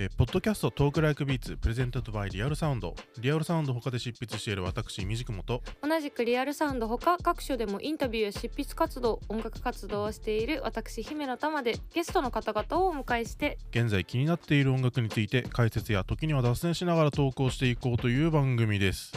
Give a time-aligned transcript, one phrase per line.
[0.00, 2.94] えーポッドキャストトークライクビーツプレゼントドバイリアルサウンド。
[3.18, 5.60] リアルサウンド他で執筆している私みじくもと。
[5.82, 13.58] 同じくリアルサウンドほか各所でもインタビューや執筆活動音楽活動をしている私姫野玉でゲストの方々をお迎えして。
[13.72, 19.12] 現在気になっている音楽について解説や時には脱線しながら投稿していこうという番組です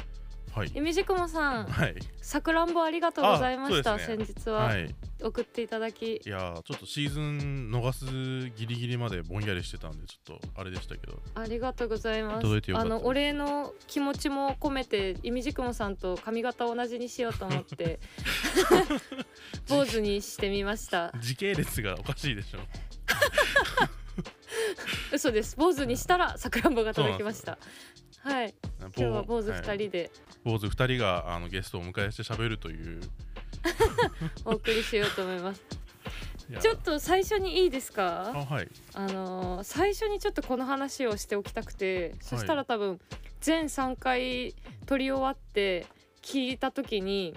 [0.53, 0.71] はい。
[0.73, 1.95] ゆみじくもさんはい。
[2.21, 4.93] さくらんぼありがとうございました、あそうです先日は、はい。
[5.23, 6.17] 送っていただき。
[6.17, 11.19] いやーちょっとシーズン逃すギリギリまでぼんやりしてたんでちょっとあれでしたけど。
[11.35, 12.47] ありがとうございます。
[12.75, 17.99] あのお礼の気持ちも込めてゆみじくもさんと髪型を同じにしようと思って
[19.69, 21.13] 坊主にしてみました。
[21.19, 22.59] 時系列がおかしいでしょ。
[25.13, 25.55] 嘘です。
[25.55, 27.57] 坊主にしたらさくらんぼが届きました
[28.23, 28.53] はい。
[28.79, 29.77] 今日は坊主二はい。
[29.77, 30.11] 人で。
[30.43, 33.01] 坊主2人があのゲストをお迎えして喋るという。
[34.45, 35.61] お送りしようと思います。
[36.59, 38.67] ちょっと最初にいいですあかはい。
[38.93, 42.99] あのー最初にちょっとこの話をしておきたくてそしたら多分
[43.39, 44.53] 全3回
[44.85, 45.85] 撮り終わって
[46.21, 47.35] 聞いた時に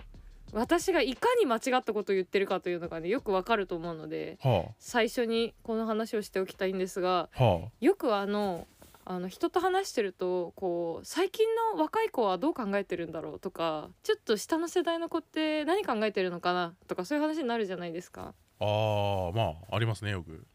[0.53, 7.45] 私がいかに間違ったことを言ってるかというのがねよくわかると思うのでは最初にこの話をしておきたいんですがあ。
[7.45, 8.67] はよくあの
[9.07, 18.35] あの人と話してるとこう最近の若い子はどう考えてるんだろうとかちょっと下の世代の子って何考えてるのかなとかそういう話になるじゃないですか。
[18.61, 20.47] ああーまあありますねよく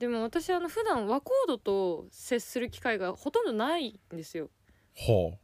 [0.00, 4.48] でも私あの普段和コードと接する機会がほとんどないんですよ。
[4.96, 5.36] は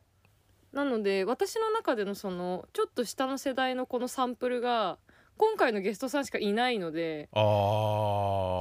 [0.72, 4.98] なので私の中でのそのちょっと下の世代のこのサンプルが
[5.38, 7.28] 今回のゲストさんしかいないので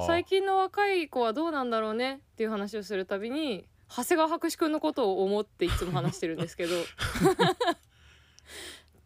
[0.08, 6.76] 最近の若い子はどうなんだろうねっていう話をするたびに長谷川博士くんのことを思っていつも話してるんですけど。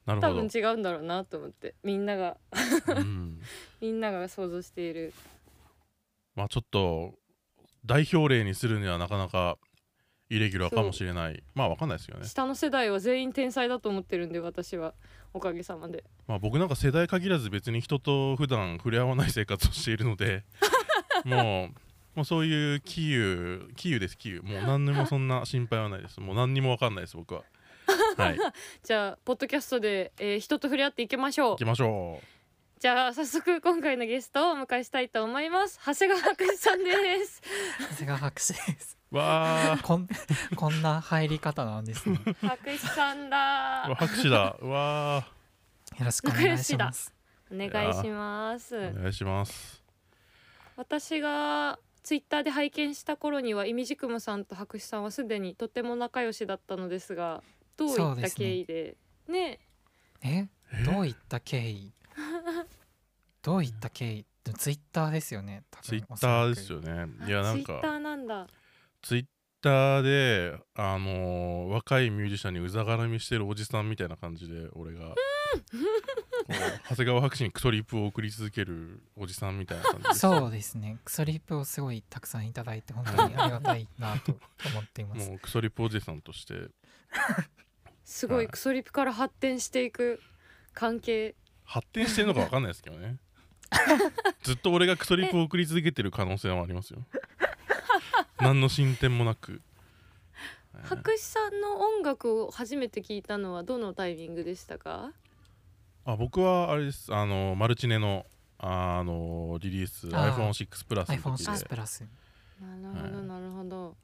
[0.05, 2.37] 多分違うんだろうなと思ってみんなが。
[2.87, 3.39] うん。
[3.79, 5.13] みんなが想像している。
[6.35, 7.13] まあちょっと
[7.85, 9.59] 代表例にするにはなかなか
[10.29, 11.43] イレギュラーかもしれない。
[11.55, 12.25] まあわかんないですよね。
[12.25, 14.93] 下の世代は全員天才だと思ってるんで私は
[15.33, 16.03] おかげさまで。
[16.27, 20.43] まあ僕なんか世代限らず別に人と普段触れ合わない生活をしているので
[21.25, 21.69] も
[22.15, 26.19] うもうそういうキーキーですキーもう何にもそんな心配はないです。
[26.19, 27.43] もう何にもわかんないです僕は。
[28.17, 28.37] はい。
[28.37, 28.53] 行
[28.83, 31.57] じゃあポッドキャストで、えー人と触れ合っていきましょう。
[31.57, 32.21] きましょ
[32.79, 37.41] じゃあ早速今回のゲストをお迎えしたいと思います長谷川博士さんです
[37.91, 38.98] 長谷川博士です。
[39.11, 40.07] うわ こん
[40.55, 42.15] こんな入り方なんですね。
[42.25, 44.55] よ博士さんーだ拍手だ。
[44.61, 45.25] うわ
[45.99, 47.13] ろしくお願いします。
[47.51, 48.75] お願いします。
[48.75, 49.83] ーお願いします。
[50.75, 57.43] 私がツイッターで拝見した頃にはイミジクムさんと博士さんはすでにとても仲良しだったのですが
[57.77, 58.97] どういった経緯で？
[59.27, 59.59] ね。
[60.21, 60.83] ええ？
[60.85, 61.91] どういった経緯？
[63.41, 64.25] どういった経緯？
[64.57, 65.63] ツイッターですよね。
[65.81, 67.07] ツイッターですよね。
[67.27, 67.65] いやなんか。
[67.65, 68.47] ツイッターなんだ
[69.01, 69.25] ツイッ
[69.61, 75.09] ターであのー若いミュージシャンにうざがらみしてるおじさんみたいな感じで俺が。
[75.09, 75.15] こ
[76.49, 80.13] う長谷川博士にクソリップを送り続けるおじさんみたいな感じで。
[80.13, 80.97] すそうですね。
[81.03, 84.31] クソリップをすごいたくさんいただいて本当にありがたいなと
[84.71, 85.29] 思っています。
[85.29, 86.69] もうクソリップおじさんとして。
[88.03, 90.19] すごいクソリプから発展していく
[90.73, 91.35] 関係。
[91.63, 93.17] 発展してるのか分かんないですけどね。
[94.43, 97.05] ずっと俺がクソリップを送り続けてる可能性はありますよ
[98.41, 99.61] 何の進展もなく。
[100.83, 105.11] 博士さんの音楽を初めて聞いたのはどのタイミングでしたか？
[106.05, 107.13] あ僕はあれです。
[107.13, 108.25] あのマルチネの
[108.57, 110.35] あのリリースあー。
[110.35, 112.07] iPhone6 プラスの時 iPhone6 でプラス。
[112.61, 113.27] なるほどはい。
[113.27, 113.97] なるほど。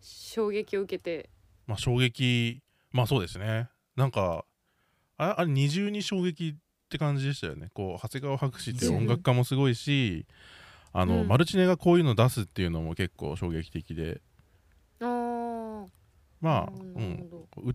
[0.00, 1.30] 衝撃を受けて。
[1.66, 2.62] まあ衝撃。
[2.90, 3.68] まあそうですね。
[3.96, 4.44] なんか
[5.18, 6.54] ああれ二重に衝撃っ
[6.88, 7.70] て感じでしたよね。
[7.74, 10.26] こう長谷川博士って音楽家もすごいし
[10.92, 11.28] あの、うん。
[11.28, 14.20] マルチネがこういうの出すっていうのも結構衝撃的で。
[16.42, 17.46] まあ、うん、ど。
[17.56, 17.74] う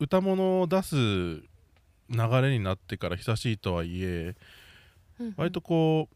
[0.00, 1.42] 歌物を出す流
[2.42, 4.34] れになってから久しいとはいえ
[5.20, 6.14] うん割とこう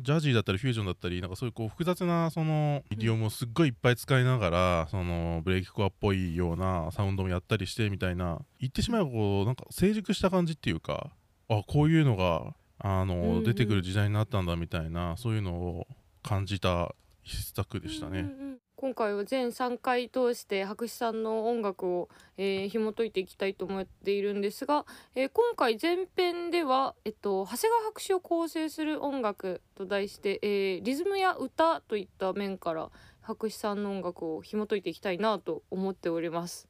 [0.00, 11.10] ジャジーだったりフュージョンだったりなんかそういうこう複雑なそのイディオムをすっごいいっぱい使いながらそのブレーキコアっぽいようなサウンドもやったりしてみたいな言ってしまえばこうなんか成熟した感じっていうか
[11.48, 13.36] あこういうのがあの、うん。
[13.38, 15.86] うん出てくる時代になったんだみたいなそういうのを
[16.22, 18.20] 感じた一作でしたね。
[18.20, 18.58] うんうんうん。
[18.76, 24.84] 今回は全3回通して博士さんの音楽を、えー紐解いていきたいと思っているんですが、
[25.14, 32.90] えー今回前編では、えっと、長谷川博士を構成する音楽と題して、えーリズムや歌といった面から
[33.22, 36.68] 博士さんの音楽を紐解いていきたいなと思っております。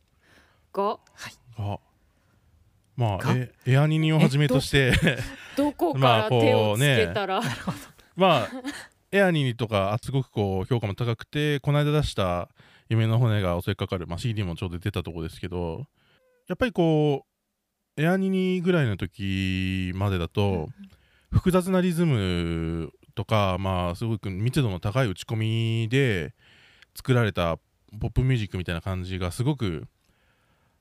[0.73, 1.01] が
[1.57, 1.79] あ
[2.97, 3.35] まあ
[3.67, 4.93] エアニニをはじめとして。
[5.57, 7.41] どこかまあら手をつけたら、
[8.15, 8.49] まあ
[9.11, 12.51] エアニーとかあすごくこう評価も高くてこの間出した
[12.89, 15.87] 「夢の骨が襲いかかる」まあ、CD もちょうど出たとこですけど。
[16.49, 17.27] やっぱりこ
[17.97, 20.69] うエアニニぐらいの時までだと
[21.33, 26.35] 複雑なリズムとかまあすごく密度の高い打ち込みで
[26.95, 27.59] 作られた
[27.99, 29.87] ポップミュージックみたいな感じがすごく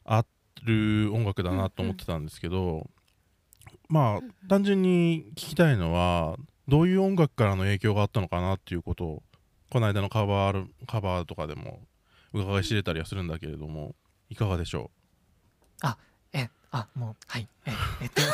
[0.04, 0.26] あ
[0.64, 2.90] る音楽だなと思ってたんですけど、
[3.88, 6.38] まあ単純に聞きたいのは
[6.68, 9.24] どういう音楽からの影響があったのかなっていうことを
[9.70, 11.80] この間のカバーカバーとかでも
[12.34, 13.96] 伺い知れたりはするんだけれども
[14.30, 14.90] いかがでしょ
[16.36, 17.72] えあもうはいえ
[18.02, 18.22] えっと。
[18.22, 18.26] う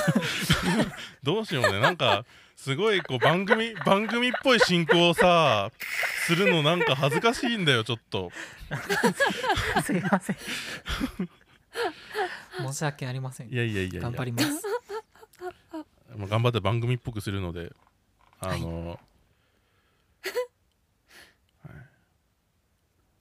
[1.23, 1.79] どうしようね。
[1.79, 2.25] なんか
[2.55, 5.71] すごいこう番組番組っぽい進行をさ
[6.25, 8.31] するのなんか恥ずかしいんだよちょっと。
[9.85, 10.37] すいません
[12.57, 13.49] 申し訳ありません。
[13.49, 14.01] いやいやいやいや。
[14.01, 14.61] 頑張ります。
[16.15, 17.71] もう頑張って番組っぽくするので
[18.39, 18.99] あの、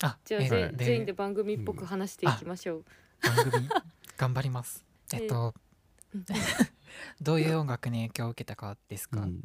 [0.02, 2.84] あじゃあ、えぜはいで全員で番組っぽく話していきましょう。
[3.22, 3.68] 番組
[4.16, 4.84] 頑張ります。
[5.12, 5.54] えっと
[6.14, 6.24] うん。
[7.20, 9.44] どういう音楽に影響を受けたかですか、うん。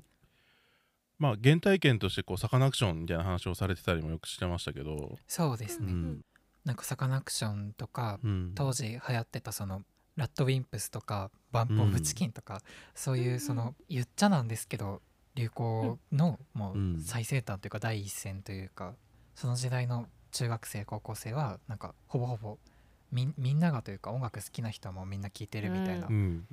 [1.20, 6.26] まあ原体験としてこうサカナクションみたいな話をされてたりもよくしてましたけど、そうですね、うん
[6.66, 8.52] なんかサカナクションとかうん。
[8.56, 9.84] 当時流行ってたその
[10.16, 12.62] ラッドウィンプスとかバンプ・オブ・チキンとか、
[12.94, 15.02] そういうその言っちゃなんですけど
[15.36, 16.96] 流行のもうん。
[16.96, 18.96] う最先端というか第一線というか
[19.36, 22.58] その時代の中学生高校生はなんかほぼほぼ
[23.12, 26.46] みみんながというか音楽好きな人はもうみんな聴いてるみたいな、うん。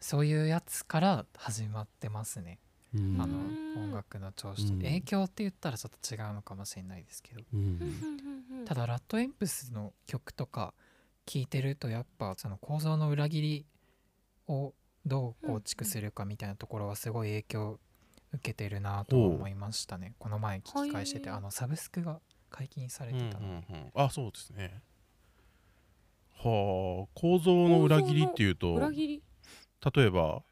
[0.00, 2.58] そういうやつから始まってますね、
[2.94, 3.20] うん。
[3.20, 3.84] あのうん。
[3.90, 4.78] 音楽の調子と、うん。
[4.80, 7.42] 影響って言ったらちょっと違うのかもしれないですけど。
[7.52, 10.74] うんただラッドエンプスの曲とか
[11.26, 13.66] 聴いてるとやっぱその構造の裏切り
[14.46, 14.74] を
[15.06, 17.80] どう構築するかみたいなところはすごい影響を
[18.32, 20.14] 受けてるなとは思いましたね。
[20.18, 21.38] この前聞き返しててはい。
[21.38, 22.20] あのサブスクが
[22.50, 23.64] 解禁されうんうんてたの、うん
[23.94, 24.82] あそうですね。
[26.36, 29.22] はあ構造の裏切りっていうと裏切り？
[29.94, 30.42] 例えば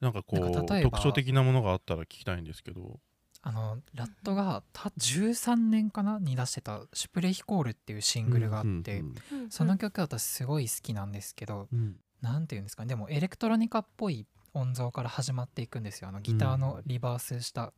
[0.00, 0.52] なんかこう
[0.82, 3.00] 特徴的なものがあったら聞きたいんですけど
[3.48, 6.18] あのラットがた13年かな？
[6.18, 11.96] に出してた「シュプレヒコール」っていうシングルがあって、うんその曲私すごい好きなんですけど、うん。
[12.22, 12.82] なんていうんですか？
[12.82, 16.08] ねでもエレクトロニカっぽい音像から始まっていくんですよ。
[16.08, 17.72] あのギターのリバースした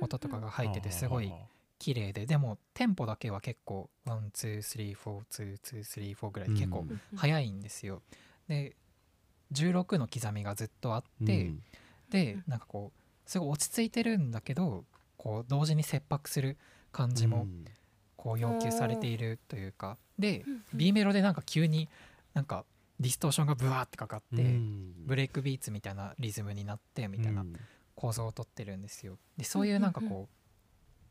[0.00, 1.32] 音とかが入っててすごい
[1.78, 2.26] 綺麗で。
[2.26, 8.02] でもテンポだけは結構 one two three four two two three four ぐらいで結構うん速いんですよ。
[8.48, 8.74] で
[9.52, 11.62] 16の刻みがずっとあって、うん。
[12.10, 14.84] でなんかこうすごい落ち着いてるんだけど
[15.22, 16.58] こう同時に切迫する
[16.90, 17.64] 感じもうん。
[18.16, 19.96] こう要求されているというか。
[20.18, 20.64] でうん。
[20.74, 21.88] B メロでなんか急に
[22.34, 22.64] なんか
[22.98, 25.06] ディストーションがブワーってかかって、うん。
[25.06, 27.52] ブレイクビーツみたいなリズムになってみたいなうん。
[27.94, 29.16] 構造をとってるんですよ。
[29.36, 30.28] でそういうなんかこ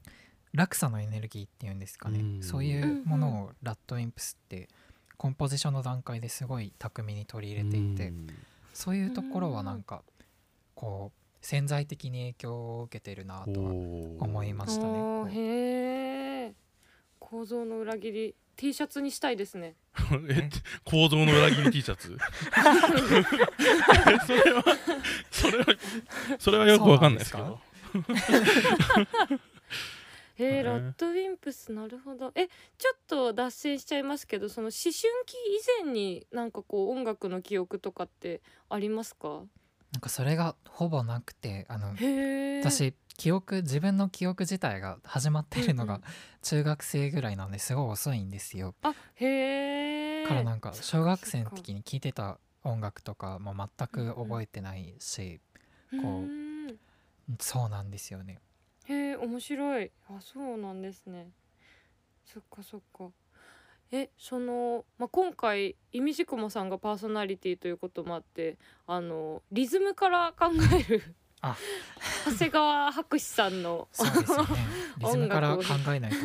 [0.05, 0.07] う
[0.51, 2.43] 落差のエネルギーっていうんですかね、うん。
[2.43, 4.67] そういうものを RADWIMPS って
[5.15, 8.27] コンポジションの段階ですごい巧みに取り入れていて、うん。
[8.73, 10.03] そういうところはなんか
[10.75, 15.31] こう潜在的に影響を受けてるなとは思いましたね。
[15.33, 16.53] へえ
[17.19, 18.35] 構造の裏切り。
[18.57, 19.75] T シャツにしたいですね。
[20.29, 20.49] え
[20.83, 22.15] 構造の裏切り T シャツ？
[22.17, 22.19] え
[24.27, 24.63] それは
[25.31, 25.65] それは
[26.39, 27.59] それはよくわかんないですけど。
[30.37, 32.31] へえねラッドウィンプスなるほど。
[32.35, 39.43] えちょっと脱線しちゃいますけどその思春期以前になんかこう音楽の記憶とかってありますか？
[39.91, 41.93] なんかそれがほぼなくてあの
[42.61, 46.01] 私記憶自分の記憶自体が始まってるのが
[46.41, 48.73] 中学生ぐらいなんですごい遅いんですよ。
[48.83, 55.39] あへえからなんか小学生の時に聴いてた音楽とかも全く覚えてないし、
[55.91, 56.79] こううん
[57.39, 58.39] そうなんですよね。
[58.85, 59.91] へえ面白い。
[60.09, 61.29] あそうなんですね。
[62.25, 63.09] そっかそっか
[63.91, 68.57] えその、まあ、今回いみじくもさんがパーソナリティということもあって
[68.87, 71.57] あのリズムから考えるあ。
[72.25, 74.47] 長谷川博士さんのそうですよね。
[74.99, 76.17] リズムから考音楽えないと。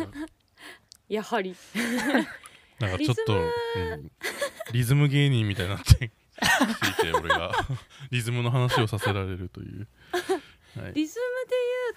[1.09, 1.57] やはり。
[2.79, 4.11] なんかちょっとうん
[4.73, 7.53] リズム芸人みたいになってついて俺が
[8.11, 9.89] リズムの話をさせられるという、
[10.79, 11.55] はい、リズムで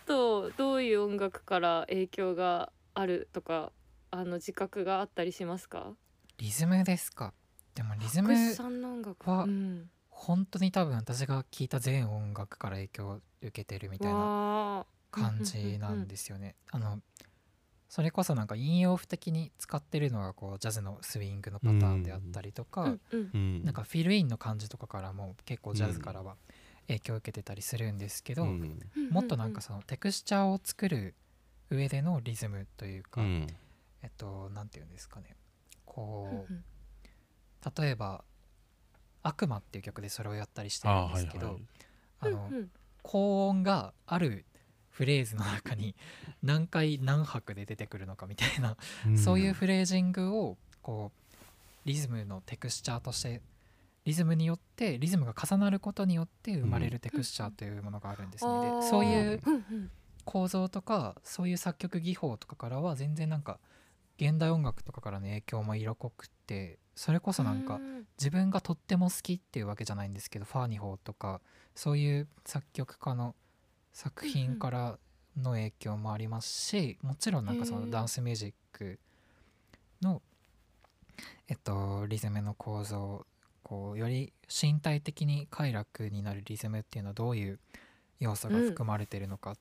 [0.08, 0.16] 言
[0.48, 3.74] うとどういう音楽から影響があるとか
[4.12, 5.94] あの自覚があったりしますか？
[6.38, 7.34] リズムですか？
[7.76, 9.30] でもリズムさんの音楽。
[9.30, 16.56] はうん、本当に多分私が聴いた全音楽から影響を受けてるみたいな感じなんですよね。
[16.72, 17.00] あの
[17.88, 26.36] それこそなんか引用符的に使ってるのがこうジャズのスイングのパターンであったりとか、なんかフィルインの感じとかからも結構ジャズからは
[26.88, 28.80] 影響を受けてたりするんですけど、うん。
[29.10, 31.16] もっとなんかそのテクスチャーを作る
[31.72, 33.48] 上でのリズムというか、うん
[34.02, 35.28] えっと何て言うんですかね。
[35.32, 35.36] うん
[35.90, 38.24] こう例えば
[39.22, 41.64] 「悪魔」っていう曲でそれをやったりしてるんですけど、はいはい。
[42.20, 42.72] あのうんうん。
[43.02, 44.46] 高音がある
[44.90, 45.96] フレーズの中に
[46.44, 48.78] 何回何拍で出てくるのかみたいな、
[49.10, 49.18] ん。
[49.18, 53.42] そういうフレージングをこうリズムのテクスチャーとして
[54.06, 58.82] リズムによってリズムが重なることによって生まれるテクスチャーというものがあるんですね。
[58.82, 59.42] でそういう
[60.26, 63.60] 構造とかそういう作曲技法とかからは全然なんか
[64.20, 68.00] 現代音楽とかからの影響も色濃くってそれこそなんかうん。
[68.20, 71.40] 自分がとっても好きっていうわけじゃないんですけどファーニホーとか
[71.74, 73.34] そういう作曲家の
[73.94, 75.00] 作品から
[75.38, 79.00] の影響もありますしもちろんなんかそのダンスミュージック
[80.02, 80.22] の
[81.48, 83.26] えっとリズムの構造
[83.64, 87.60] こうより身体的に快楽になるリズムっていうのはどういう
[88.20, 89.58] 要素が含まれてるのかっ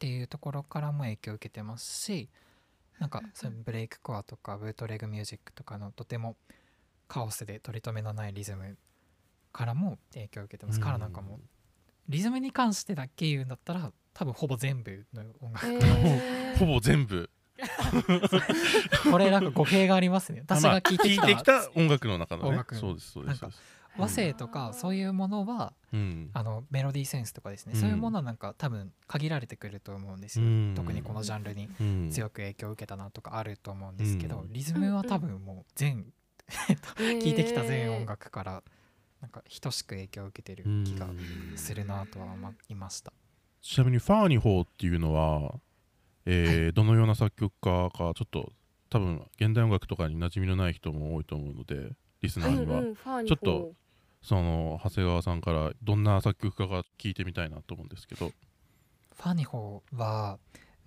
[0.00, 2.28] ていうところからも影響を受けてますし
[2.98, 6.36] なんかそのブレイクコアとかブートレグミュージックとかのとても
[7.08, 8.76] カオスで取り留めのないリズム
[9.52, 11.40] からも影響を受けてます、からなんかもう
[12.08, 15.04] リズムに関してだけ言うんだったら多分ほぼ全部。
[15.12, 16.56] の音楽へからー。
[16.58, 17.30] ほぼ全部。
[19.10, 20.40] これなんか語弊がありますね。
[20.40, 22.48] 私が聞いてきた,、まあ聞いてきた音楽の中のね。
[22.50, 23.62] 音楽そうですそうですそうです
[23.96, 26.30] 和声とかそういうものはうん。
[26.32, 27.80] あのメロディーセンスとかですね、うん。
[27.80, 30.72] そういうものはなんか多分限られてくると思うんですよ、うん。
[30.74, 32.10] 特にこのジャンルにうん。
[32.10, 34.52] 強く影響を受けたなとかあると思うんですけど、うん。
[34.52, 36.06] リズムは多分もう全
[36.96, 38.62] 聞いてきた全音楽から
[39.20, 43.12] なんか等しく影響を受けてる気がうんするなとは思いました。
[43.62, 45.54] ちなみにファーニホーっていうのは、
[46.26, 48.52] えーどのような作曲家かちょっと
[48.90, 53.72] 多分現代音楽とかに馴染みのない人も多いと思うのでリスナーには、うんうんちょっと
[54.24, 58.32] その長谷川さんからどんな作曲家が聞いてみたいなと思うんですけど。
[59.14, 60.38] ファニホーは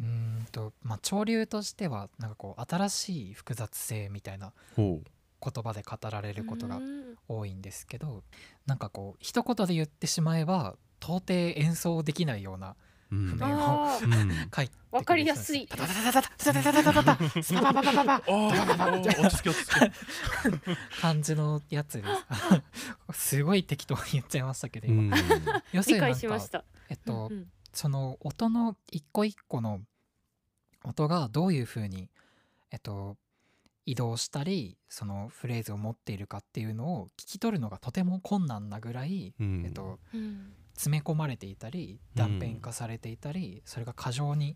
[0.01, 4.99] うーんとまあ潮流としてはなんかこう新しい複雑性みたいなほ
[5.41, 7.15] 言葉で語られることがうん。
[7.29, 8.23] 多いんですけど
[8.65, 12.75] なんかこう一言で言ってしまえば到底演奏できないような
[13.09, 14.05] 譜面あー。
[14.05, 14.49] うん。
[14.55, 15.67] 書いてわかりやすい。
[15.67, 19.91] タタタタタタタタタタタタスパパパパパパあー落ち着け落ち着け
[21.01, 22.03] 感じのやつで
[23.11, 25.17] すすごい適当に言っちゃいましたけどう今、
[25.73, 26.15] 要するに
[26.89, 27.31] えっと、
[27.73, 29.81] その音の一個一個の
[30.83, 32.09] 音がどういうふうに、
[32.71, 33.17] えっと、
[33.85, 44.55] 移動したりそのフレーズを持っているかっていうのを聞き取るのがとても困難なぐらい、うんえっと、うん詰め込まれていたり断片化されていたり、それが過剰に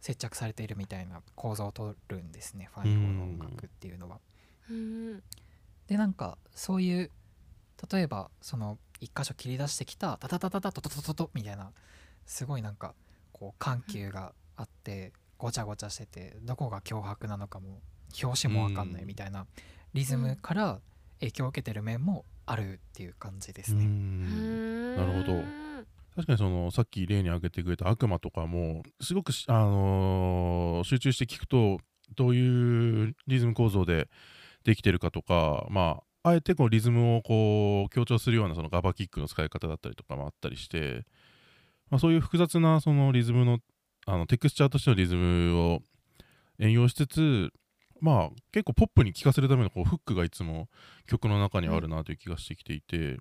[0.00, 4.20] 接着されているみたいな構造をとるんですねファンホーの音楽っていうのは。
[4.70, 5.22] うん
[5.88, 7.10] でなんかそういう
[7.92, 11.70] 例えばその一箇所切り出してきたタタタタタトトトトトみたいな
[12.24, 12.94] すごいなんか
[13.32, 17.80] こう緩急があってごちゃごちゃしててどこが脅迫なのかも
[18.22, 19.46] 表紙も分かんないみたいな
[19.92, 20.80] リズムから
[21.20, 23.84] 影響を受けてる面もあるっていう感じですうね。
[23.86, 25.42] んななるほど
[26.14, 31.78] 確かにそのさっき例に挙げてくれた悪魔とかもすごくし、あのー集中して聞くと
[32.14, 34.08] どういうリズム構造で
[34.64, 41.04] できてるかとかまああえてこうリズムをこう強調するようなそのガバキックの使い方だったりとかもあったりして、
[41.90, 43.58] まあ、そういう複雑なそのリズムの
[44.06, 45.80] あのテクスチャーとしてのリズムを
[46.58, 47.52] 援用しつつ
[48.00, 50.68] まあ結構ポップに聴かせるためのこうフックがいつも
[51.06, 53.18] 曲の中にあるなという気がしてきていて、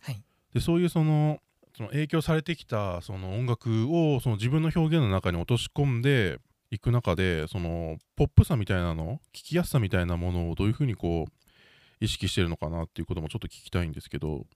[0.00, 0.22] はい、
[0.54, 1.38] でそういうその
[1.76, 6.38] その影響されてきたその音楽をその自分の表現の中に落とし込んで
[6.70, 14.46] いく中でそのポップさみたいなの聞きやすさみたいなものをどういうふうにこう意識してるのかなっていうこともちょっと聞きたいんですけど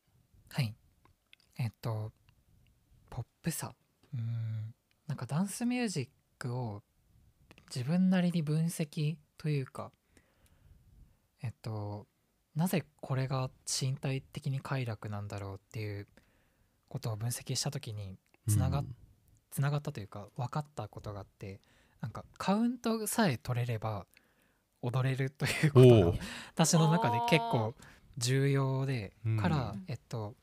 [0.49, 0.75] はい。
[1.59, 2.13] えっと、
[3.11, 3.75] ポップさ。
[4.15, 4.75] うーん。
[5.07, 6.83] なんかダンスミュージックを
[7.75, 9.91] 自分なりに分析というか、
[11.43, 12.07] えっと、
[12.55, 16.07] なぜこれが身体的に快楽なんだろうっていう
[16.89, 18.97] ことを分析した時につながっうん。
[19.57, 21.61] つながったというか分かったことがあって
[22.03, 24.05] なんかカウントさえ取れれば
[24.83, 26.13] 踊れるということが
[26.55, 27.75] 私の中で結構
[28.19, 29.37] 重要でうん。
[29.39, 30.35] から、えっと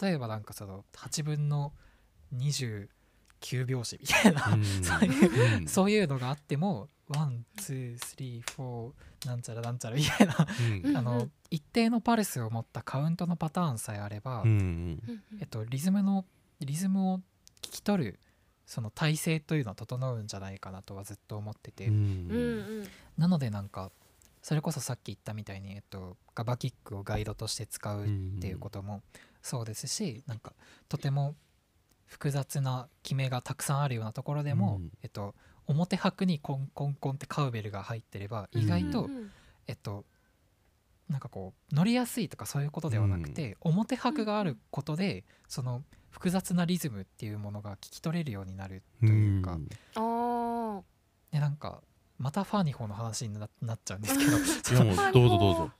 [0.00, 1.72] 例えばなんかその8分の
[2.34, 2.88] 29
[3.66, 4.64] 拍子みたいな、うん。
[4.82, 5.68] そういううん。
[5.68, 10.46] そういうのがあっても one two three four なんちゃらなんちゃらみたいな、
[10.86, 10.96] うん。
[10.96, 15.22] あの一定のパルスを持ったカウントのパターンさえあれば、うんうん。
[15.40, 16.24] えっと、リズムの
[16.60, 18.20] リズムを聞き取る
[18.66, 22.00] その体制というのは整うんじゃないかなとはずっと思ってて、うんうん。
[22.00, 22.88] うん
[23.18, 23.92] なのでなんか
[24.42, 28.08] それこそさっき言ったみたいに、えっと、ガバキックをガイドとして使うっ
[28.40, 29.02] ていうことも
[29.42, 30.54] そうですしなんか
[30.88, 31.36] とても
[32.06, 34.90] 複雑な決めがたくさんあるようなところでも、うん。
[35.02, 35.34] えっと、
[35.66, 39.16] 表拍にコンコンコンってカウベルが入ってれば意外と、うん。
[39.16, 39.30] うん
[39.68, 40.04] えっと
[41.08, 49.58] なんかこう乗りやすいとかそういうことではなくて、表拍があることでその複雑なリズムっていうものが聞き取れるようになるというか、
[51.30, 51.82] でなんか
[52.18, 54.84] またファニホーの話にななっちゃうんですけど。
[55.12, 55.70] どうぞどうぞ。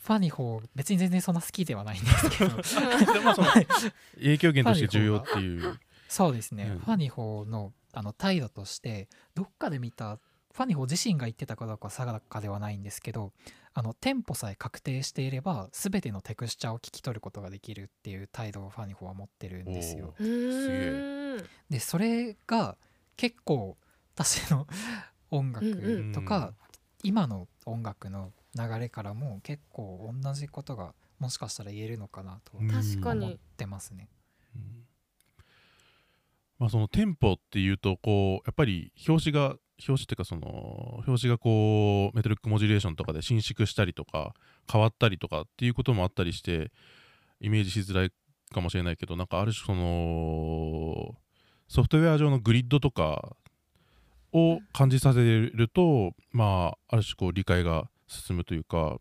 [0.00, 2.56] ファニホー別に全然そんな好きではないんですけど。
[3.12, 3.48] でもその
[4.16, 5.78] 影響源として重要っていう。
[6.08, 6.78] そうですね、うん。
[6.80, 10.18] ファニホーのあの態度としてどっかで見た
[10.52, 13.32] ファニホー自身が言ってたかどうかは定かではないんですけど
[13.72, 20.14] あのテンポさえ確定していれば全てのテクスチャーを聞き取ることができるっていう態度をファニホーは持ってるんですよ。
[21.68, 22.76] でそれが
[23.16, 23.76] 結構
[24.14, 24.68] 私の
[25.32, 26.54] 音楽とか、
[27.02, 34.08] 今の音楽の流れからも結構同じことがもしかしたら言えるのかなとうん確かに思ってますね。
[34.54, 34.83] うん
[36.64, 39.48] まあそのテンポっていうとこうやっぱり表紙が
[39.86, 44.32] 表紙っていうかその表紙がこうメトリックモジュレーションとかで伸縮したりとか
[44.72, 46.72] 変わったりとかっていうこともあったりして
[47.38, 48.10] イメージしづらい
[48.50, 51.16] かもしれないけどなんかある種その
[51.68, 53.36] ソフトウェア上のグリッドとか
[54.32, 58.96] を感じさせると、まあある種こう理解が進むというか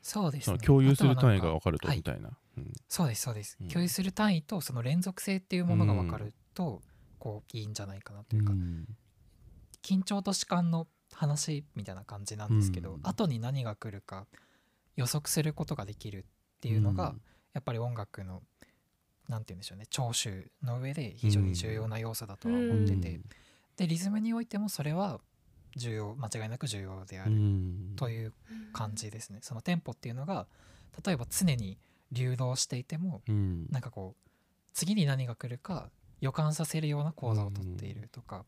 [0.00, 0.58] そうですね。
[0.58, 2.28] 共有する単位が分かるとはいみたいな。
[2.56, 6.82] うんそうですそうです、うん共有する単位とその連続性っていうものが分かると、
[7.18, 8.86] こういいんじゃないかなというか、うん
[9.82, 13.00] 緊張と主観の話みたいな感じなんですけど、うん。
[13.02, 14.26] 後に何が来るか
[14.96, 16.24] 予測することができるっ
[16.62, 17.14] ていうのが、
[17.52, 18.42] やっぱり音楽の
[19.28, 23.20] なんて言うんでしょうね聴取の上で非常に重要な要素だとは思ってて、
[23.76, 25.20] でリズムにおいてもそれは
[25.76, 27.92] 重要間違いなく重要であうるん。
[27.96, 28.32] という
[28.72, 29.40] 感じですね。
[29.42, 30.46] そのテンポっていうのが
[31.04, 31.78] 例えば常に
[32.12, 33.66] 流動していてもうん。
[33.70, 34.30] なんかこう
[34.72, 38.44] 次に何が来るか予感させるような講座をとっているとか、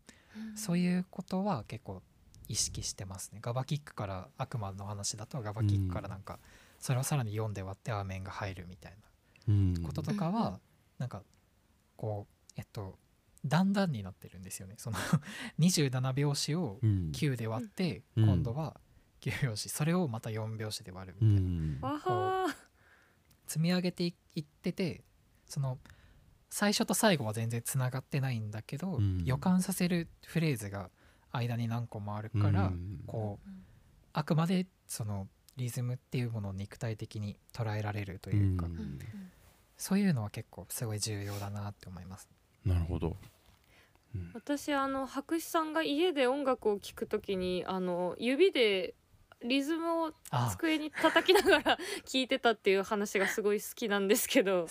[0.54, 2.02] そういうことは結構
[2.48, 3.40] 意識してますね。
[3.42, 6.38] ガバキックから悪魔の話だとガバキックからなんか
[6.78, 8.96] それをさらに読んで割ってアーメンが入るみたい
[9.48, 9.74] うん。
[9.74, 10.60] なこととかうんうんは
[10.98, 11.22] なんか
[11.96, 12.98] こうえっと
[13.44, 14.74] だんだんになってるんですよね。
[14.78, 14.96] その
[15.58, 17.10] 27拍子をうん。
[17.14, 18.24] 9で割ってうん。
[18.26, 18.80] 今度は
[19.20, 19.68] 9拍子。
[19.68, 21.50] それをまた4拍子で割るうみたいな。
[21.50, 21.80] ん。
[21.80, 21.98] わ
[22.46, 22.54] は
[23.46, 25.02] 積み上げていいってて
[25.46, 25.78] その
[26.50, 29.22] 最初と最後は全然つながってないんだけど、うん。
[29.24, 30.90] 予感させるフレーズが
[31.32, 33.00] 間に何個もあるから、うん。
[33.06, 33.50] こう
[34.12, 38.72] あくまでそのリズムっていうものを肉体的に捉えられるというか、うん。
[38.72, 38.98] うん
[39.76, 42.28] そういうのは結構すごい重要だなって思います。
[42.64, 43.16] なるほど。
[44.14, 44.30] うん。
[44.32, 48.94] 私あの博士さんが家で音楽を聴くときにあの指で
[49.44, 54.66] リズムをあ机に叩きながら 聴いてたっていう話がすごい好きなんですけど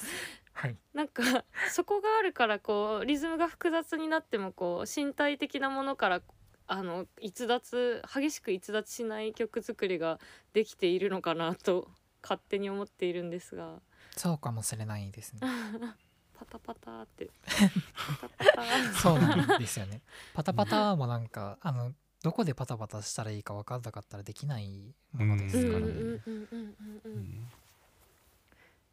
[0.55, 6.21] はい、なんかそこがあるからこうリズムが複雑になってもこう身体的なものから
[6.67, 10.17] あの逸脱激しく逸脱しない曲作りが
[10.53, 11.89] できているのかなと
[12.23, 13.81] 勝手に思っているんですが
[14.15, 15.41] そうかもしれないですね。
[16.37, 17.29] パタパタって
[19.01, 20.01] そうなんですよね。
[20.33, 25.95] パタパタもなんか あのどこでパタパタしたらいいか分からなかったらできないものですからね。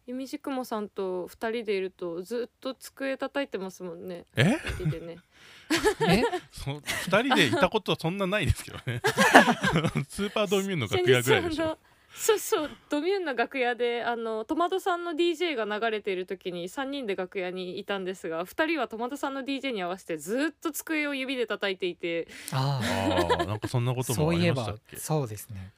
[0.06, 4.56] ゆみじくもさんと二人でいるとずっと机叩いてますもんねえ？
[4.80, 5.18] 二人でね
[6.08, 6.22] え？
[6.50, 9.00] そ二人でいたことはそんなないですけどね。
[10.08, 11.78] スーパードミューンの楽屋ぐらいでしょ。
[12.14, 22.80] そうそうドミューンの楽屋であのトマトさんの DJ が流れている時に3人で楽屋にいたんですが2人はトマトさんの DJ に合わせてずっと机を指で叩いていてあ
[23.38, 24.96] ああなんかそんなあこともあそういえばりましたっけ？
[24.96, 25.72] いそうですね。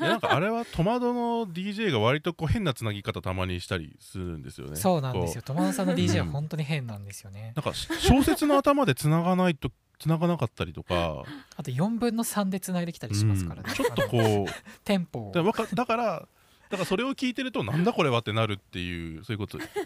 [0.00, 4.76] やなんかあれはトマトの DJ が割とこう変なつなぎ方たまにしたりするんですよね。
[4.76, 5.42] そうなんですよ。
[5.42, 7.60] こ友達さんの DJ はうん本当に変なんですよねう。
[7.60, 9.70] なんか小説の頭でつながないと
[10.02, 11.22] つながなかったりとか、
[11.56, 13.68] あと4分の3で繋いできたりしますからね。
[13.68, 13.74] うん。
[13.74, 14.52] ちょっとこう。
[14.82, 15.42] テンポだ
[15.86, 16.28] から
[16.70, 19.84] だからそれを聞いてるとなんだこれはってなるっていうそういうことですね。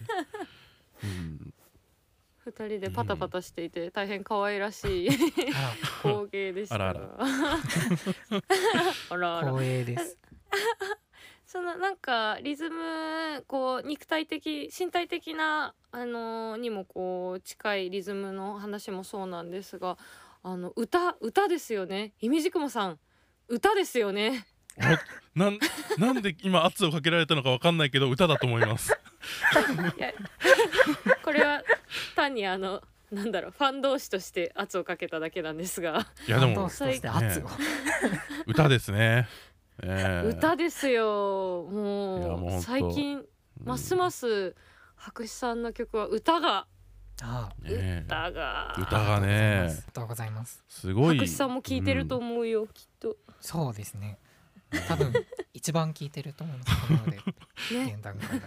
[1.05, 1.55] うん。
[2.47, 5.13] 2人でパタパタしていて大変可愛らしいあ
[6.03, 6.79] 光景でした。
[6.79, 7.27] があらあ
[9.11, 9.53] あらあら ら。
[9.53, 10.17] 光栄です。
[11.57, 19.97] そのなんかリズムこう肉体的身体的なあのにもこう近いリズムの話もそうなんですが
[20.43, 22.99] あの歌歌ですよねいみじくもさん
[23.49, 24.45] 歌ですよね
[25.35, 25.59] なん
[25.97, 28.93] なんで今圧をかけられたのかわかんないけど歌だと思います。
[29.97, 30.13] いや
[31.25, 31.63] これは
[32.15, 37.49] 単にあのなんだろうファン同士として圧をかけただけなんですがいやでもどうして圧を。
[38.47, 39.27] 歌ですね。
[39.83, 40.29] ええ。
[40.29, 41.69] 歌ですよ。
[41.71, 43.25] もう最近
[43.65, 44.55] ますます
[44.95, 46.67] 博士さんの曲は歌が
[47.23, 48.75] あねえ歌が。
[48.79, 50.65] 歌があねりがとうございます。
[50.69, 51.17] すごい。
[51.17, 53.17] 博士さんも聞いてると思うよ、きっと。
[53.41, 54.19] そうですね。
[54.89, 55.13] 多分
[55.53, 57.17] 一番聞いてると思いますこの世で
[57.87, 57.95] ね。
[57.95, 58.47] 現段階だ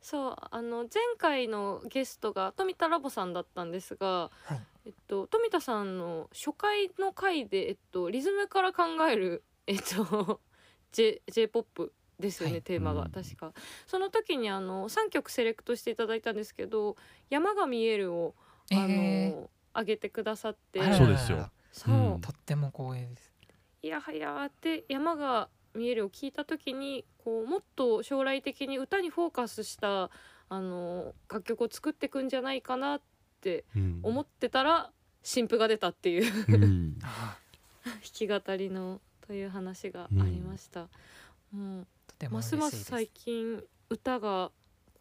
[0.00, 4.60] そうあの前回のゲストが富田ラボさんだったんですが、はい。
[4.86, 10.40] えっと、富田さんの初回の回で、えっと、リズムから考える、えっと、
[10.90, 12.62] J j p o p ですよね、はい。
[12.62, 13.10] テーマが、うん。
[13.10, 13.52] 確か。
[13.86, 16.96] その時にあの3曲セレクトしていただいたんですけど
[17.30, 18.34] 「山が見えるを」
[18.72, 20.80] あの、え上げてくださって。
[20.94, 21.50] そうですよ。
[21.72, 22.20] そう、うん。
[22.20, 23.32] とっても光栄です。
[23.82, 30.10] いやはやって山が見えるを聞いた時にこうもっと将来的に歌にフォーカスした
[30.48, 33.02] あの楽曲を作っていくんじゃないかなっ
[33.40, 34.00] てーうん。
[34.02, 34.90] 思ってたら
[35.22, 36.44] 新譜が出たっていう。
[36.48, 36.98] うん。
[37.02, 37.38] あ
[37.84, 40.88] 弾き語りのという話がありました。
[41.54, 42.84] うも嬉しいですますます。
[42.84, 44.50] 最近歌が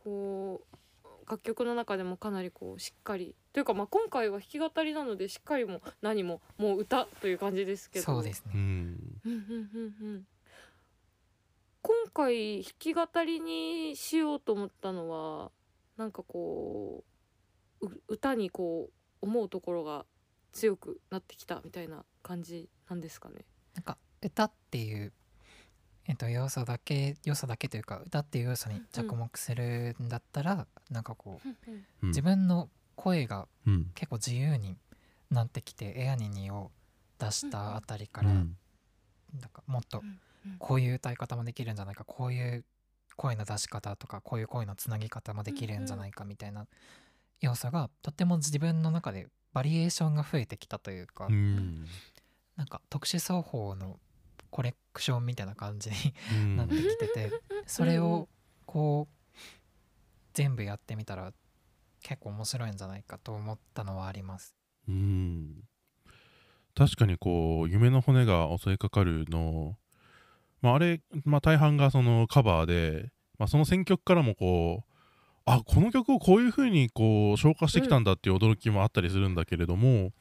[0.04, 0.62] こ
[1.04, 8.06] う楽曲の中でもかなりこうしっかりというかまあ今回は弾き語りなのでしっかりも何ももう歌という感じですけど。
[8.06, 8.52] そうですね。
[8.54, 9.22] うんうん。
[9.26, 9.42] うん。
[9.42, 9.96] うん。
[10.00, 10.28] うん。
[11.82, 15.50] 今回弾き語りにしようと思ったのは
[15.98, 17.04] なんかこ
[17.82, 20.06] うう歌にこう思うところが
[20.52, 23.44] 強くなってきたみたいな感じなんですかね。
[23.74, 25.12] なんか歌っていう
[26.06, 31.50] えっと要素だけ要素だけというか歌っていう要素に着目するんだったら、なんかこう
[32.02, 33.92] うん自分の声がうん。
[33.96, 34.76] 結構自由に
[35.32, 36.72] なってきてエアニニを
[37.20, 38.58] 出したあたりから、うん。
[39.40, 40.56] なんかもっとうんうん。
[40.58, 42.66] こういう歌い方もできるんじゃないかこういう
[43.16, 46.66] 声の出し方とかこういう声のつなぎ方もできるんじゃないかみたいな
[47.42, 51.86] 要素がとっても自分の中でバリエーションが増えてきたというか、うん。
[52.56, 54.00] なんか特殊奏法の
[54.50, 55.96] コレクションみたいな感じに
[56.34, 57.32] うんなってきてて
[57.66, 58.28] それを
[58.66, 59.36] こう
[60.34, 61.34] 全部やってみたら
[62.02, 64.56] 結構面白いんじゃないかと思ったのはあります。
[64.88, 65.64] うん
[66.76, 69.76] 確かにこう夢の骨が襲いかかるの、
[70.62, 74.90] まあ、あれ、まあ、大半がそのカバーで、まあ、その選曲からもこう
[75.46, 80.12] あこの曲をこういう風にこう消化してきたんだっていう驚きもあったりするんだけれども、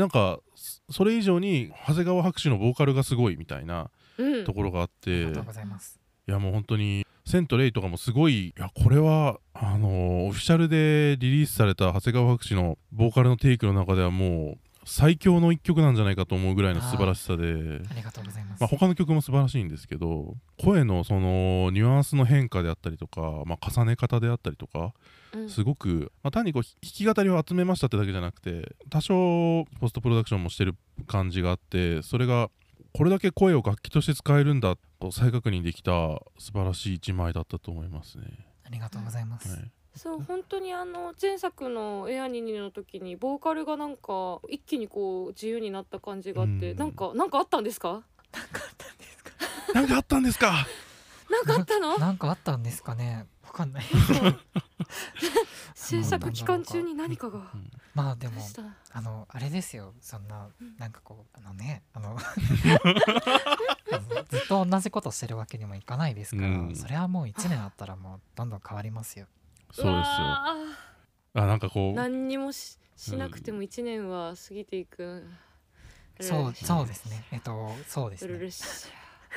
[0.00, 6.00] なんかそそれ以上に長谷川博士のボーカルがすごいみたいなうんところがあっあて、りがとうございます。
[6.26, 17.44] いやもう本当にセントレイとかもすごいいやこれはあのオフィシャルでリリースされた長谷川博士のボーカルのテイクの中ではもう最強の一曲なんじゃないかと思うぐらいの素晴らしさで。
[17.44, 18.60] ありがとうございます。
[18.60, 24.92] まあ、他の曲も素晴らしいんですけど声のそのニュアンスの変化であったりとか、まあ、重ね方であったりとか
[25.32, 30.74] うんすごく、まあ、単にこう弾き語りを集めましたってだけじゃなくて多少ポストプロダクションもしてる
[31.06, 32.50] 感じがあってそれが
[32.92, 35.92] これだけ声を楽器として使えるんだと再確認できた
[36.38, 38.24] 素晴らしい一枚だったと思いますね。
[38.64, 39.48] ありがとうございます。
[39.48, 46.78] はいそう本当にあの前作の「エアニニ」の時にボーカルがなんか一気にこう自由になった感じがあって、うん。
[46.78, 48.02] なんかなんかあったんですか？
[48.32, 49.32] なんかあったんですか？
[49.74, 50.66] なんかあったんですか？
[51.30, 51.98] なんかあったの？
[51.98, 53.26] なんかあったんですかね？
[53.44, 53.84] わかんない。
[55.74, 57.50] 制作期間中に何かが。
[57.94, 58.62] まあでもでした？
[58.92, 59.92] あのあれですよ。
[60.00, 60.76] そんなうん。
[60.78, 66.76] なんかこうあのねあの あのずっと同じことしてるわけにもいかないですから、うん。
[66.76, 69.26] それはもう1年あったらもうどんどん変わりますよ。
[69.72, 69.92] そうですよ。
[69.92, 70.56] わ
[71.34, 71.94] あなんかこーう。
[71.94, 75.24] 何にもししなくても一年は過ぎていく、
[76.20, 77.24] そうそうですね。
[77.32, 78.34] えっとそうですね。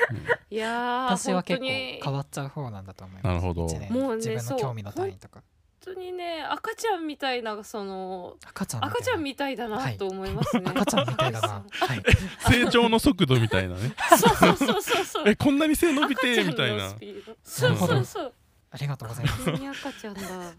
[0.09, 0.17] うん。
[0.49, 3.27] いやー私は結構変わっちゃう方なんだと思います。
[3.27, 3.61] なるほど。
[3.63, 5.43] もうね自分そうの興味の単位とか。
[5.85, 8.95] 本当にね赤ちゃんみたいなその赤ちゃんみたいな。
[8.95, 11.47] 赤ちゃんみたいだなと思いますね、赤ちゃんみたいだな。
[11.47, 12.03] はい。
[12.51, 13.93] 成長の速度みたいなね。
[14.17, 15.23] そうそうそうそうそう。
[15.29, 16.89] えこんなに背伸びてみたいな。
[17.43, 18.33] そうそうそう
[18.73, 19.49] ありがとうございます。
[19.87, 20.21] 赤ちゃんだ。
[20.27, 20.53] なる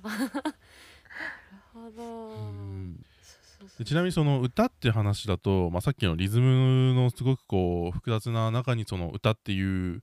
[1.72, 3.85] ほど。
[3.85, 9.62] ちなみにその歌っていう話だと、まあ、さっきのリズムのすごくこう複雑な中にその歌ってい
[9.96, 10.03] う、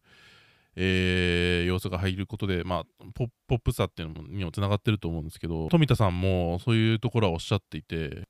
[0.76, 8.28] えー要素が入ることで、まあ、ポッポップさっていうのにもつながってると思うんですけど富田さんもそういうところはおっしゃっていて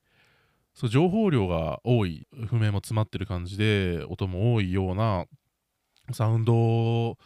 [0.74, 5.26] そう情報量が多い譜面も詰まってる感じで音も多いような
[6.12, 7.16] サウンド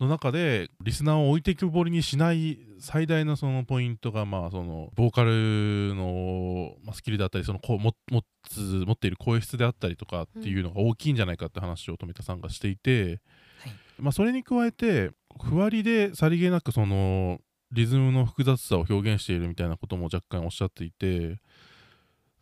[0.00, 7.94] の中でリスナーを置いてきぼりにしない最大のそのポイントがまあそのボーカルのまあスキルであったりその持
[8.48, 13.20] つ持っている声質であったりとかっていうのが大きいんじゃないかって話を富田さんがしていて、はい。
[13.98, 15.10] まあ、それに加えて
[15.42, 17.38] ふわりでさりげなくその
[17.72, 21.40] リズムの複雑さを表現しているみたいなことも若干おっしゃっていて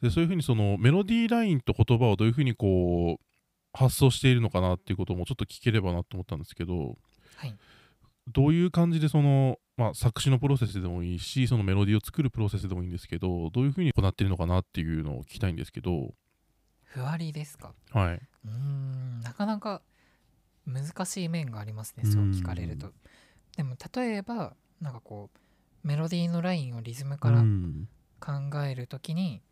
[0.03, 3.25] でそういうふうにそのメロディーラインと言葉をどういうふうにこう
[3.73, 6.97] 発想しているのかなっていうこともちょっと聞ければなと思ったんですけど
[7.37, 7.55] はい。
[8.29, 16.15] どういう感じでそのまあ、作詞のプロセスでもいいしそのメロディーを作るプロセスでもいいんですけどどういうふうに行っているのかなっていうのを聞きたいんですけど。
[16.85, 17.75] ふわりですか？
[17.91, 18.15] はい。
[18.15, 19.83] うーんなかなか
[20.65, 22.93] 難しい面がありますねそう聞かれると。
[23.57, 27.89] でも例えばなんかこうメロディーのラインをリズムからうん。
[28.21, 29.43] 考えるときに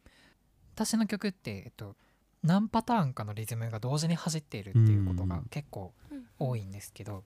[0.75, 1.95] 私の曲って、えっと、
[2.43, 5.45] 何パターンかのリズムが同時に走っているっていうことがうん。
[5.51, 5.93] 結構
[6.39, 7.25] 多いんですけど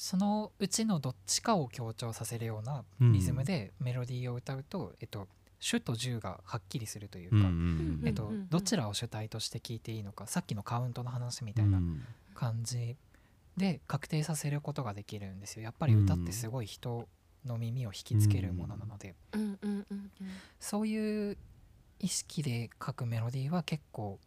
[0.00, 12.00] そのうちのどっちかを強調させるようなリズムでメロディーを歌うと、えっと、主と従がはっきりするというか、うんうんえっとどちらを主体として聴いていいのかさっきのカウントの話みうたいなん
[12.34, 12.96] 感じ
[13.58, 15.64] で確定させることができるんですよ。
[15.64, 17.06] やっぱり歌ってすごい人
[17.44, 20.10] の耳を引きつけるものなので、うんうんうんうん。
[20.58, 21.36] そういう
[21.98, 24.18] 意識で書くメロディーは結構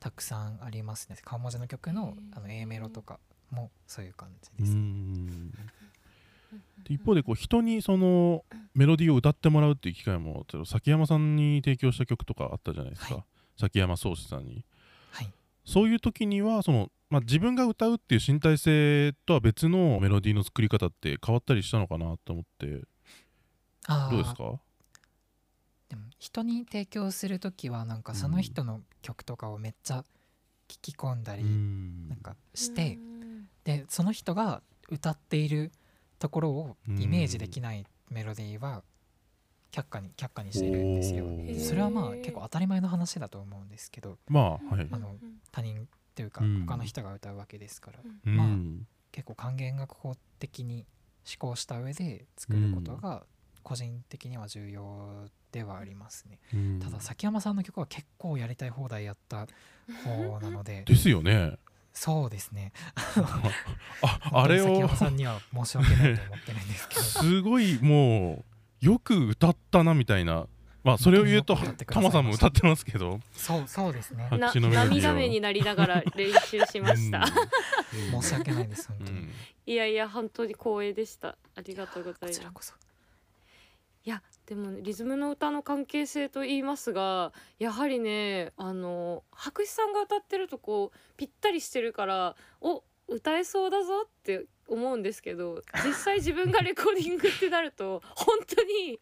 [0.00, 1.18] たくさんありますね。
[1.22, 3.20] 顔文字の曲のあの A メロとか
[3.54, 5.50] もそういう感じうです、ん。
[5.50, 13.24] で一方でこう人にそのメロディーを歌ってもらうっていう機会も崎山さんに提供した曲とかあったじゃないですか、はい。
[13.58, 14.64] 崎山壮志さんに。
[15.12, 15.32] はい。
[15.64, 22.66] そういう時にはその、まあ、自分が歌うっていう身体性とは別のメロディーの作り方って変わったりしたのかなと思って。
[24.10, 24.60] どうですか？
[25.88, 30.04] でも人に提供する時はなんかその人の曲とかをめっちゃ
[30.82, 32.08] 聞き込んだりうん。
[32.08, 35.72] なんかしてうんでその人が歌っている
[36.18, 38.82] ところをイメージできないメロディーは
[39.72, 41.24] 却下に却下にしてるんですよ。
[41.66, 45.16] それはまあ結構当たり前の話だと思うんですけどまあはいあの
[45.50, 46.66] 他人というかうん。
[46.66, 48.36] 他の人が歌うわけですからうん。
[48.36, 48.48] まあ
[49.12, 50.86] 結構還元楽法的に
[51.26, 53.24] 思考した上で作ることが
[53.64, 56.38] 個人的には重要ではありますね。
[56.52, 56.80] うん。
[56.80, 59.48] ただ崎山さんの曲は結構やりたい放題やった
[60.04, 60.84] 方なので。
[60.86, 61.58] ですよね。
[61.92, 62.72] そうですね。
[64.02, 64.66] あ あれを。
[64.66, 67.00] 崎山さんには申し訳ないと思ってるんですけど。
[67.02, 68.44] すごいも
[68.82, 70.46] うよく歌ったなみたいな。
[70.82, 73.20] まあそれを言うとタマさんも歌ってますけど。
[73.32, 74.28] そうそうですね。
[74.30, 77.24] 涙目になりながら練習しました。
[78.12, 78.22] うん。
[78.22, 79.30] 申し訳ないです本当に、うん。
[79.66, 81.38] いやいや本当に光栄でした。
[81.54, 82.38] ありがとうございます。
[82.38, 82.74] こちらこそ
[84.04, 99.00] いやでもねリズムの歌の関係性と言いますがやはりねあの白紙さんが歌ってるとこうぴったりしてるからお歌えそうだぞって思うんですけど実際自分がレコーディングってなると 本当にい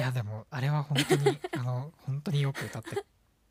[0.00, 3.04] やでもあれは本当にあの本当によく歌って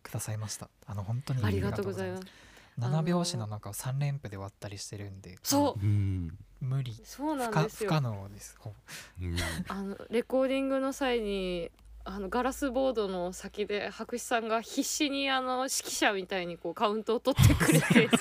[0.04, 0.70] くださいました。
[0.86, 2.45] あの本当にありがとうございます
[2.80, 5.80] 7拍子の中を3連符で割ったりしてるんでそう。
[5.82, 7.00] うん無理。
[7.04, 7.90] そうな不んですよ。
[7.90, 8.56] 可不可能です。
[8.60, 8.76] ほぼ。
[9.22, 9.38] うん。
[9.68, 11.72] あのレコーディングの際に
[12.04, 18.10] あのガラスボードの先で白紙さんが必死にあの指揮者みたいにこうカウントを取ってくれて。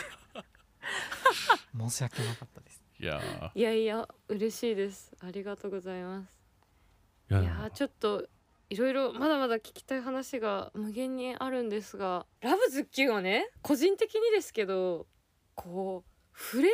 [1.76, 2.82] 申し訳なかったです。
[3.00, 3.20] いや
[3.54, 5.12] いやいや嬉しいです。
[5.20, 6.32] ありがとうございます。
[7.30, 7.40] ー。
[7.40, 8.26] いいやーちょっと
[8.74, 12.26] いろいろまだまだ聞きたい話が無限にあるんですが。
[12.40, 15.06] ラブズッキュンはね個人的にですけど
[15.54, 16.70] こう触れ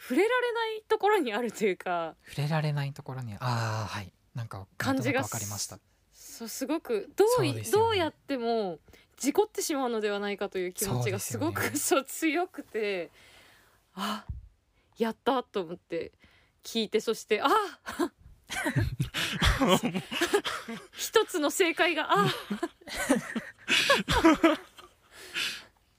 [0.00, 2.14] 触れられないところにあるというか。
[2.26, 4.10] 触れられないところにああはい。
[4.34, 5.78] なんか感じがわかりました。
[6.14, 7.62] そうすごくどううね。
[7.70, 8.78] どうやっても
[9.18, 13.10] 事故ってしまうのではないかという気持ちがすごくそうです そう,、強くて
[13.92, 14.24] あ
[14.96, 16.12] やったと思って
[16.64, 17.48] 聞いてそしてあ
[20.96, 22.26] 一つの正解があ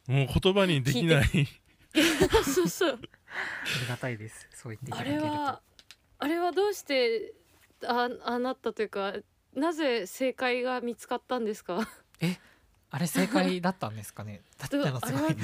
[0.08, 1.48] もう言葉にできない。
[2.44, 2.92] そうそう。
[2.92, 4.48] ありがたいです。
[4.54, 5.26] そう言っていたあだけると。
[5.26, 5.62] れは
[6.20, 7.34] あれはどうして
[7.86, 9.14] ああなったというか
[9.56, 11.88] なぜ正解が見つかったんですか？
[12.92, 14.42] あれ正解だったんですかね？
[14.60, 15.36] だったらすごい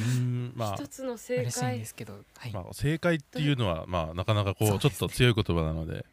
[0.60, 0.76] あ。
[0.78, 2.52] 一つの正嬉しいんで解すけどはい。
[2.52, 6.06] まあ、正解っていうのは、まあ、なかなかこうちょっと強い言葉なので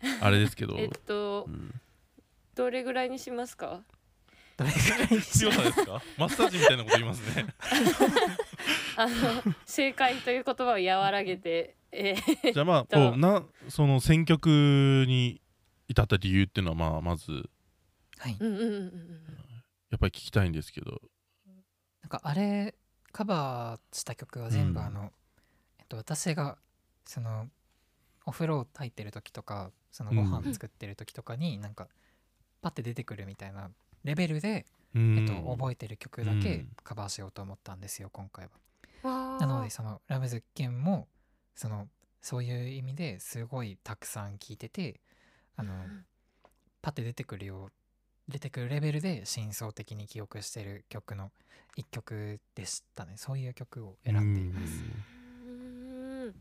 [0.20, 1.80] あれですけど、えっとうん
[2.54, 3.82] どれぐらいにしますか？
[4.56, 6.02] どれぐらいにし強さですか？
[6.16, 7.46] マッサージみたいなこと言いますね。
[8.96, 14.48] あの正解という言葉を和らげて、えー じゃあまあこうなその選曲
[15.06, 15.40] に
[15.86, 17.48] 至った理由っていうのはまあまず。
[18.18, 18.36] はい。
[18.40, 19.34] うんうんうんうん
[19.90, 21.00] やっぱり聞きたいんですけど。
[22.02, 22.74] なんかあれ
[23.12, 24.86] カバーした曲は全部うん。
[24.86, 25.12] あの、
[25.78, 26.58] えっと、私が
[27.06, 27.48] その
[28.26, 30.30] お風呂入ってる時とかそのごうん。
[30.30, 31.88] 飯作ってる時とかになんか
[32.62, 33.70] パッて出てくるみたいな
[34.04, 35.18] レベルで、うん。
[35.18, 36.70] えっと、覚えてる曲だけうん。
[36.82, 38.48] カバーしようと思ったんですよ今回
[39.02, 39.38] は。
[39.40, 41.06] なのでその「ラブズッケンも
[41.54, 41.88] その
[42.20, 45.00] そういう意味ですごいたくさん聴いてて
[45.56, 45.72] あの
[46.82, 47.72] パッて出てくるよう
[48.28, 51.30] 出てくるレベルで真相的に記憶してる曲の
[51.76, 53.14] 一曲でしたね。
[53.16, 54.82] そういう曲を選んでいます。
[54.82, 56.34] うん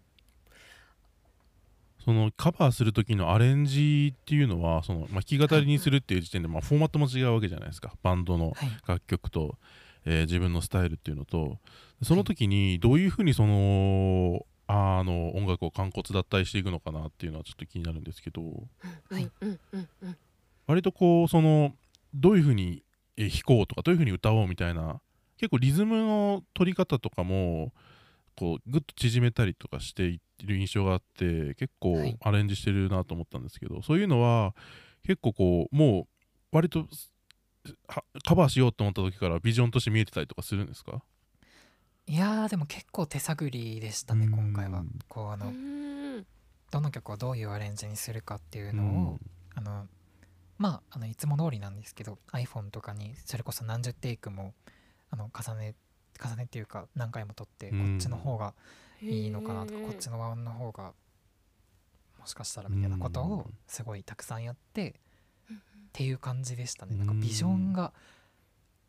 [2.08, 7.92] そのカバーする時のアレンジっていうのはその、まあ、弾き語りにするっていう時点で、まあ、フォーマットも違うわけじゃないですか。
[8.02, 8.70] バンドのはい。
[8.88, 9.58] 楽曲と、
[10.06, 11.58] えー自分のスタイルっていうのと。
[12.02, 18.42] その時にどういうふうにそのあの音楽を完骨脱退していくのかなっていうのはちょっと気になるんですけど。
[19.12, 19.30] はい。
[19.42, 20.18] うんうんうん。
[20.66, 21.74] 割とこうその
[22.14, 22.84] どういうふうに
[23.18, 25.02] えー弾こうとかどういうふうに歌おうみたいな
[25.38, 27.74] 結構リズムの取り方とかも
[28.38, 32.18] こうぐっと縮めたりとかしている印象があって結構はい。
[32.22, 34.54] アレンジしてるなと思ったんですけど、そういうのは
[35.04, 36.88] 結構こうもう割と
[37.88, 41.02] はカバーしようと思った時からビジョンとして見えてたりとかするんですか？
[42.06, 44.32] いやーでも結構手探りでしたねうん。
[44.32, 44.84] 今回は。
[45.10, 46.26] こうあうのん。
[46.72, 49.20] どの曲をどういうアレンジにするかっていうのを、
[49.56, 49.88] あの
[50.58, 54.54] まああのいつも通りなんですけど iPhone とかにそれこそ何十テイクも
[55.10, 55.76] あの重ね
[56.24, 57.98] 重ねっていうか何回も撮ってこうん。
[57.98, 58.54] っちの方が
[59.02, 60.94] いいのかなとかこっちの側の方が
[62.20, 65.00] もしかしたらみたいなことをすごいたくさんやって
[65.52, 65.56] っ
[65.94, 66.96] ていう感じでしたね。
[66.96, 67.94] なんかビジョンが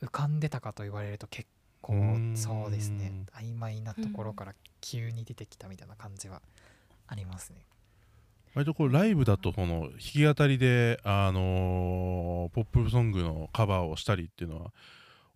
[0.02, 1.48] 浮かんでたかと言われると結
[1.80, 3.12] 構うんそうですね。
[3.32, 6.42] 曖昧なところから急に出てきたみたいな感じは
[7.06, 7.64] ありますね。
[8.54, 14.72] 割とこうライブだとこの弾き語りで、あのーポップソングのカバーをしたりっていうのは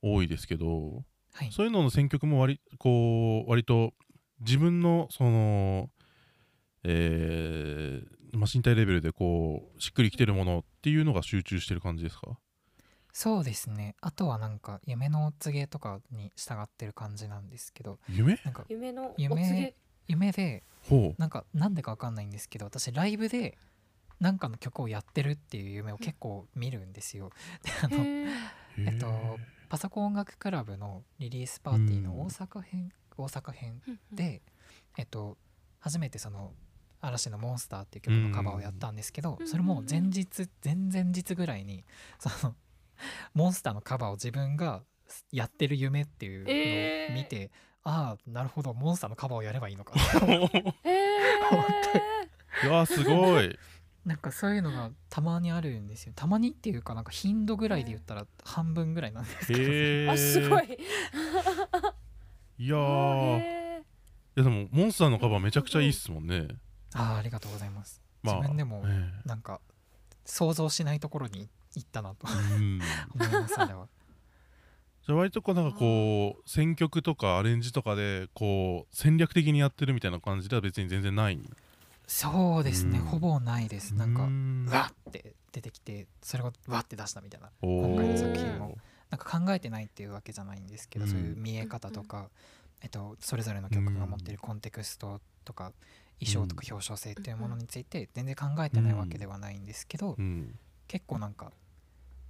[0.01, 3.93] 多いですけどはい、そういうのの選曲も割こう割と
[4.41, 5.89] 自分のその、
[6.85, 12.39] えーまあ、身体レベルでこうしっくりきてるものっていうのが集中してる感じですか？
[13.13, 13.95] そうですね。
[14.01, 18.39] あとはなんか夢のお告げとかに従ってる感じなんですけど夢？
[18.45, 19.75] なんか夢のお夢告げ？
[20.09, 23.57] 夢でほなんかなんでかわかんないんですけど私ライブで
[24.19, 27.31] なんかの曲をやってるっていう夢を結構見るんですよ。
[27.63, 28.05] であの
[28.79, 29.39] えっと
[29.73, 32.21] パソコン音楽クラブのリリースパーティーのうん。
[32.27, 33.81] 大阪編、大阪編
[34.13, 34.43] で、
[34.99, 35.39] えっと、
[35.81, 36.53] 初めてその
[37.01, 41.87] 嵐の「モンスター」っていう曲のカバーをやったんですけど、うんそれも前日前々日ぐらいに
[42.19, 42.55] その
[43.33, 44.83] モンスターのカバーを自分が
[45.31, 46.45] やってる夢っていう
[47.09, 47.51] のを見て、
[47.83, 49.95] ああなるほどモンスターのカバーをやればいいのか。
[50.21, 50.37] へ
[52.65, 53.59] いやーすごい
[54.05, 56.13] なんかそういうのがたまにあるんですよ。
[56.17, 60.05] たまにっていうかなんか頻度ぐらいで言ったら半分ぐらいなんですけど、へー。
[60.07, 60.79] えあすごい。
[62.59, 63.39] いやー。
[63.39, 63.83] いへ
[64.35, 66.49] やでもモンスターのカバーめちゃくちゃいいっすもんね。
[66.95, 69.61] ああありがとうございます、まあ自分でもえなんか
[70.25, 72.27] 想像しないところに行ったなと。
[72.29, 72.81] えうん。
[73.15, 73.89] 思いますあれは。
[75.07, 81.41] じゃあ割とこうなんかこう選曲とかアレンジとかでこう戦略的にやってるみたいな感じでは別に全然ない？
[82.07, 82.99] そうですね。
[82.99, 83.05] うん。
[83.05, 83.95] ほぼないです。
[83.95, 84.67] なんかうん。
[84.71, 88.79] わって出てきてそれをわって出したみたいなお今回のー作品も
[89.11, 91.11] なんか考えてないっていうわけじゃないんですけど、うん。
[91.11, 92.31] そういう見え方とか、
[92.81, 95.73] えっと、それぞれの曲が持っているコンテクストとか
[96.21, 100.59] 衣装とか表彰性っていうものについて全然考えてないわけではないんですけど、うん。
[100.89, 101.53] 結構なんか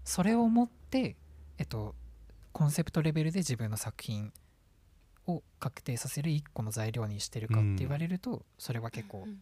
[0.04, 1.16] それを持って、
[1.58, 1.94] えっと、
[2.52, 4.32] コンセプトレベルで自分の作品
[5.26, 9.38] を確定させる一個の材料にしてるかって言われると、それは結構うん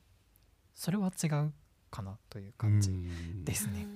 [0.75, 1.53] それは違う
[1.91, 3.87] かなという感じうんですね。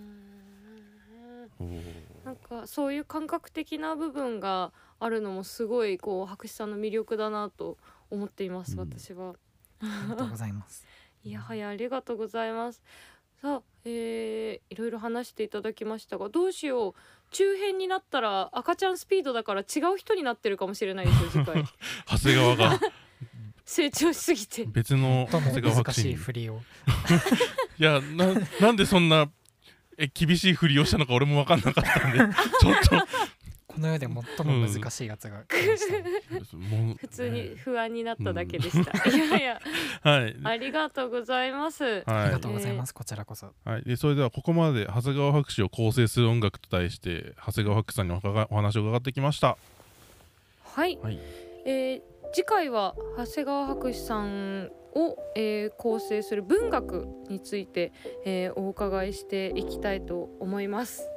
[2.24, 7.76] なんかそういう感覚的な部分があるのもすごいこう博士さんの魅力だなと
[8.10, 9.34] 思っています、うん私は。
[9.80, 10.86] ありがとうございます。
[11.24, 12.82] いやはやありがとうございます。
[13.40, 16.94] さあ、えー、いろいろ話していただきましたがどうしよう
[17.30, 21.64] 中編になったら赤ちゃんスピードだから違う人になってるかもしれないですよ次回
[22.08, 22.80] 長谷川が
[23.74, 24.64] 成長しすぎて。
[24.66, 26.14] 別の長谷川博難しい士に。
[26.14, 26.60] 振りを
[27.76, 28.26] いやな
[28.60, 29.28] なんでそんな
[29.98, 32.18] え厳しいふりをしたのか俺も分かんなかったんで。
[32.60, 33.06] ちょっ
[33.66, 35.40] この世で最も難しいやつが。
[35.40, 35.46] う
[36.96, 39.10] 普通に不安になっただけでした。
[39.10, 39.60] いやいや。
[40.02, 40.36] はい。
[40.44, 41.84] ありがとうございます。
[41.84, 43.52] ありがはいとうございます、こちらこそ。
[43.64, 49.58] はい、でそれではここまで長谷川博士を構成する音楽と題して長谷川博士さんにおお話を伺ってきました。
[50.62, 51.18] はい、はい。
[51.66, 57.92] えー次回は長谷川博士さんを、えー構成する文学について、
[58.24, 61.08] えーお伺いしていきたいと思います。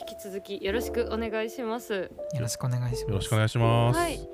[0.00, 2.10] 引き続きよろしくお願いします。
[2.34, 3.98] よろしくお願いしますよろしくお願いします。
[4.00, 4.28] はい、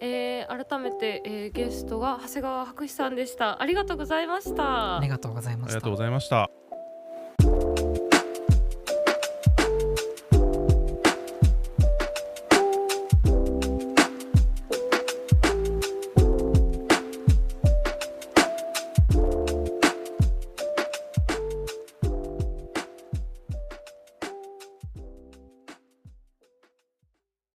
[0.00, 3.60] えー改めて、えーゲストが長谷川博士さんでした。
[3.60, 4.98] ありがとうございました。
[4.98, 6.67] ありがとうございましたありがとうございました。